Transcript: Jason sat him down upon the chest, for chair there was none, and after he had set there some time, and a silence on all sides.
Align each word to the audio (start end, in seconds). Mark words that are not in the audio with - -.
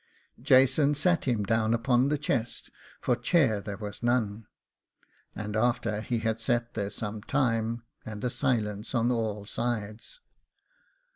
Jason 0.41 0.95
sat 0.95 1.25
him 1.25 1.43
down 1.43 1.75
upon 1.75 2.07
the 2.09 2.17
chest, 2.17 2.71
for 2.99 3.15
chair 3.15 3.61
there 3.61 3.77
was 3.77 4.01
none, 4.01 4.47
and 5.35 5.55
after 5.55 6.01
he 6.01 6.17
had 6.21 6.41
set 6.41 6.73
there 6.73 6.89
some 6.89 7.21
time, 7.21 7.83
and 8.03 8.23
a 8.23 8.29
silence 8.31 8.95
on 8.95 9.11
all 9.11 9.45
sides. 9.45 10.19